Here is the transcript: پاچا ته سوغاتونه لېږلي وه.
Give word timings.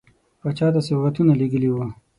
پاچا 0.41 0.67
ته 0.73 0.79
سوغاتونه 0.87 1.33
لېږلي 1.39 1.69
وه. 1.71 1.85